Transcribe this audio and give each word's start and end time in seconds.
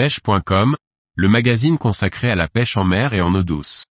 pêche.com, 0.00 0.76
le 1.14 1.28
magazine 1.28 1.76
consacré 1.76 2.30
à 2.30 2.34
la 2.34 2.48
pêche 2.48 2.78
en 2.78 2.84
mer 2.84 3.12
et 3.12 3.20
en 3.20 3.34
eau 3.34 3.42
douce. 3.42 3.84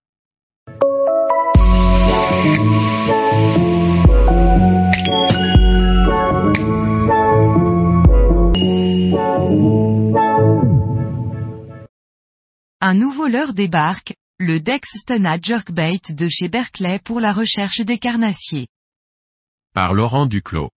Un 12.81 12.95
nouveau 12.95 13.27
leurre 13.27 13.53
débarque, 13.53 14.15
le 14.39 14.59
Dex 14.59 14.89
Stena 15.01 15.37
Jerkbait 15.39 15.99
de 16.09 16.27
chez 16.27 16.49
Berkeley 16.49 16.97
pour 17.05 17.19
la 17.19 17.33
recherche 17.33 17.81
des 17.81 17.99
carnassiers. 17.99 18.65
Par 19.75 19.93
Laurent 19.93 20.25
Duclos. 20.25 20.71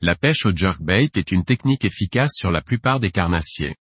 La 0.00 0.14
pêche 0.14 0.46
au 0.46 0.56
jerkbait 0.56 1.10
est 1.14 1.30
une 1.30 1.44
technique 1.44 1.84
efficace 1.84 2.32
sur 2.34 2.50
la 2.50 2.62
plupart 2.62 3.00
des 3.00 3.10
carnassiers. 3.10 3.76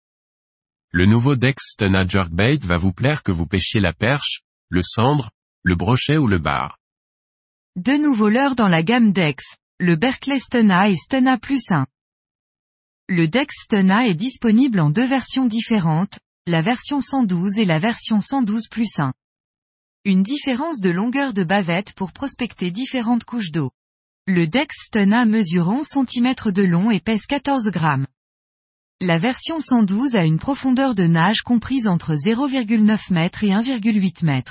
Le 0.93 1.05
nouveau 1.05 1.37
Dex 1.37 1.71
Stena 1.71 2.05
Jerkbait 2.05 2.57
va 2.63 2.75
vous 2.75 2.91
plaire 2.91 3.23
que 3.23 3.31
vous 3.31 3.45
pêchiez 3.45 3.79
la 3.79 3.93
perche, 3.93 4.41
le 4.67 4.81
cendre, 4.81 5.31
le 5.63 5.75
brochet 5.75 6.17
ou 6.17 6.27
le 6.27 6.37
bar. 6.37 6.79
Deux 7.77 7.97
nouveaux 7.97 8.27
leurres 8.27 8.55
dans 8.55 8.67
la 8.67 8.83
gamme 8.83 9.13
Dex, 9.13 9.55
le 9.79 9.95
Berkeley 9.95 10.39
Stena 10.39 10.89
et 10.89 10.97
Stena 10.97 11.37
Plus 11.37 11.63
1. 11.69 11.87
Le 13.07 13.29
Dex 13.29 13.55
Stena 13.63 14.05
est 14.05 14.15
disponible 14.15 14.81
en 14.81 14.89
deux 14.89 15.05
versions 15.05 15.45
différentes, 15.45 16.19
la 16.45 16.61
version 16.61 16.99
112 16.99 17.57
et 17.57 17.65
la 17.65 17.79
version 17.79 18.19
112 18.19 18.67
plus 18.67 18.91
1. 18.97 19.13
Une 20.03 20.23
différence 20.23 20.81
de 20.81 20.89
longueur 20.89 21.31
de 21.31 21.45
bavette 21.45 21.93
pour 21.93 22.11
prospecter 22.11 22.69
différentes 22.69 23.23
couches 23.23 23.51
d'eau. 23.51 23.71
Le 24.27 24.45
Dex 24.45 24.75
Stena 24.87 25.25
mesure 25.25 25.69
11 25.69 25.87
cm 25.87 26.51
de 26.51 26.63
long 26.63 26.91
et 26.91 26.99
pèse 26.99 27.25
14 27.27 27.69
grammes. 27.69 28.07
La 29.03 29.17
version 29.17 29.59
112 29.59 30.13
a 30.13 30.25
une 30.25 30.37
profondeur 30.37 30.93
de 30.93 31.07
nage 31.07 31.41
comprise 31.41 31.87
entre 31.87 32.13
0,9 32.13 32.99
m 33.09 33.17
et 33.17 33.79
1,8 33.79 34.29
m. 34.29 34.43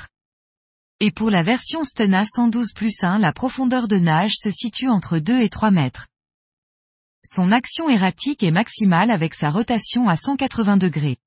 Et 0.98 1.12
pour 1.12 1.30
la 1.30 1.44
version 1.44 1.84
Stena 1.84 2.24
112 2.24 2.72
plus 2.74 3.04
1 3.04 3.20
la 3.20 3.32
profondeur 3.32 3.86
de 3.86 3.96
nage 3.96 4.34
se 4.34 4.50
situe 4.50 4.88
entre 4.88 5.20
2 5.20 5.40
et 5.40 5.50
3 5.50 5.70
mètres. 5.70 6.08
Son 7.24 7.52
action 7.52 7.88
erratique 7.88 8.42
est 8.42 8.50
maximale 8.50 9.12
avec 9.12 9.34
sa 9.34 9.50
rotation 9.50 10.08
à 10.08 10.16
180 10.16 10.78
degrés. 10.78 11.18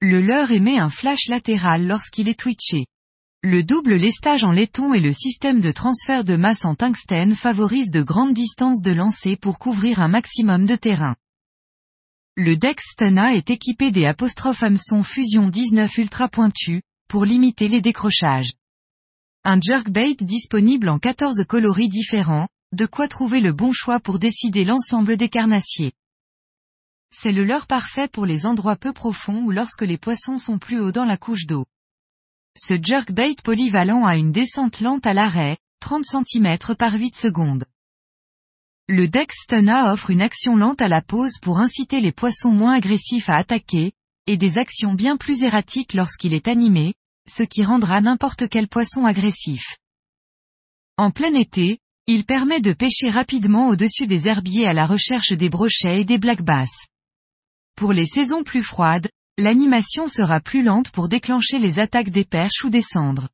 Le 0.00 0.20
leurre 0.20 0.50
émet 0.50 0.78
un 0.78 0.90
flash 0.90 1.28
latéral 1.28 1.86
lorsqu'il 1.86 2.28
est 2.28 2.40
twitché. 2.40 2.86
Le 3.44 3.62
double 3.62 3.94
lestage 3.94 4.42
en 4.42 4.50
laiton 4.50 4.94
et 4.94 5.00
le 5.00 5.12
système 5.12 5.60
de 5.60 5.70
transfert 5.70 6.24
de 6.24 6.34
masse 6.34 6.64
en 6.64 6.74
tungstène 6.74 7.36
favorisent 7.36 7.92
de 7.92 8.02
grandes 8.02 8.34
distances 8.34 8.82
de 8.82 8.90
lancer 8.90 9.36
pour 9.36 9.60
couvrir 9.60 10.00
un 10.00 10.08
maximum 10.08 10.66
de 10.66 10.74
terrain. 10.74 11.14
Le 12.38 12.56
Dex 12.56 12.92
Stena 12.92 13.34
est 13.34 13.50
équipé 13.50 13.90
des 13.90 14.06
apostrophes 14.06 14.62
hameçon 14.62 15.02
Fusion 15.02 15.50
19 15.50 15.98
ultra 15.98 16.30
pointus, 16.30 16.80
pour 17.06 17.26
limiter 17.26 17.68
les 17.68 17.82
décrochages. 17.82 18.52
Un 19.44 19.60
jerkbait 19.60 20.14
disponible 20.14 20.88
en 20.88 20.98
14 20.98 21.44
coloris 21.46 21.90
différents, 21.90 22.48
de 22.72 22.86
quoi 22.86 23.06
trouver 23.06 23.42
le 23.42 23.52
bon 23.52 23.70
choix 23.72 24.00
pour 24.00 24.18
décider 24.18 24.64
l'ensemble 24.64 25.18
des 25.18 25.28
carnassiers. 25.28 25.92
C'est 27.14 27.32
le 27.32 27.44
leurre 27.44 27.66
parfait 27.66 28.08
pour 28.08 28.24
les 28.24 28.46
endroits 28.46 28.76
peu 28.76 28.94
profonds 28.94 29.42
ou 29.42 29.50
lorsque 29.50 29.82
les 29.82 29.98
poissons 29.98 30.38
sont 30.38 30.58
plus 30.58 30.80
hauts 30.80 30.92
dans 30.92 31.04
la 31.04 31.18
couche 31.18 31.44
d'eau. 31.44 31.66
Ce 32.56 32.78
jerkbait 32.82 33.36
polyvalent 33.44 34.06
a 34.06 34.16
une 34.16 34.32
descente 34.32 34.80
lente 34.80 35.04
à 35.04 35.12
l'arrêt, 35.12 35.58
30 35.80 36.06
cm 36.06 36.56
par 36.78 36.94
8 36.94 37.14
secondes. 37.14 37.66
Le 38.88 39.06
Dex 39.06 39.34
Stena 39.44 39.92
offre 39.92 40.10
une 40.10 40.22
action 40.22 40.56
lente 40.56 40.82
à 40.82 40.88
la 40.88 41.02
pose 41.02 41.38
pour 41.40 41.60
inciter 41.60 42.00
les 42.00 42.12
poissons 42.12 42.50
moins 42.50 42.74
agressifs 42.74 43.28
à 43.28 43.36
attaquer, 43.36 43.92
et 44.26 44.36
des 44.36 44.58
actions 44.58 44.94
bien 44.94 45.16
plus 45.16 45.42
erratiques 45.42 45.94
lorsqu'il 45.94 46.34
est 46.34 46.48
animé, 46.48 46.94
ce 47.28 47.44
qui 47.44 47.64
rendra 47.64 48.00
n'importe 48.00 48.48
quel 48.48 48.68
poisson 48.68 49.04
agressif. 49.04 49.78
En 50.96 51.10
plein 51.10 51.34
été, 51.34 51.78
il 52.06 52.24
permet 52.24 52.60
de 52.60 52.72
pêcher 52.72 53.10
rapidement 53.10 53.68
au-dessus 53.68 54.06
des 54.06 54.26
herbiers 54.26 54.66
à 54.66 54.72
la 54.72 54.86
recherche 54.86 55.32
des 55.32 55.48
brochets 55.48 56.00
et 56.00 56.04
des 56.04 56.18
black 56.18 56.42
bass. 56.42 56.72
Pour 57.76 57.92
les 57.92 58.06
saisons 58.06 58.42
plus 58.42 58.62
froides, 58.62 59.08
l'animation 59.38 60.08
sera 60.08 60.40
plus 60.40 60.62
lente 60.62 60.90
pour 60.90 61.08
déclencher 61.08 61.58
les 61.58 61.78
attaques 61.78 62.10
des 62.10 62.24
perches 62.24 62.64
ou 62.64 62.70
des 62.70 62.82
cendres. 62.82 63.28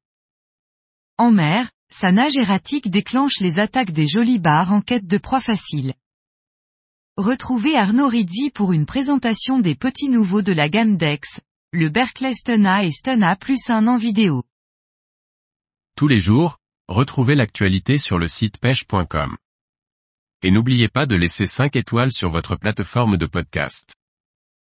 En 1.16 1.30
mer, 1.30 1.70
sa 1.90 2.12
nage 2.12 2.36
erratique 2.36 2.90
déclenche 2.90 3.40
les 3.40 3.58
attaques 3.58 3.92
des 3.92 4.06
jolis 4.06 4.38
bars 4.38 4.72
en 4.72 4.80
quête 4.80 5.06
de 5.06 5.18
proie 5.18 5.40
facile. 5.40 5.94
Retrouvez 7.16 7.76
Arnaud 7.76 8.08
Rizzi 8.08 8.50
pour 8.50 8.72
une 8.72 8.86
présentation 8.86 9.58
des 9.58 9.74
petits 9.74 10.08
nouveaux 10.08 10.42
de 10.42 10.52
la 10.52 10.68
gamme 10.68 10.96
Dex, 10.96 11.40
le 11.72 11.88
Berkeley 11.88 12.34
Stena 12.34 12.84
et 12.84 12.92
Stena 12.92 13.34
plus 13.36 13.68
un 13.68 13.86
en 13.88 13.96
vidéo. 13.96 14.44
Tous 15.96 16.06
les 16.06 16.20
jours, 16.20 16.58
retrouvez 16.86 17.34
l'actualité 17.34 17.98
sur 17.98 18.18
le 18.18 18.28
site 18.28 18.58
pêche.com. 18.58 19.36
Et 20.42 20.52
n'oubliez 20.52 20.88
pas 20.88 21.06
de 21.06 21.16
laisser 21.16 21.46
5 21.46 21.74
étoiles 21.74 22.12
sur 22.12 22.30
votre 22.30 22.54
plateforme 22.54 23.16
de 23.16 23.26
podcast. 23.26 23.97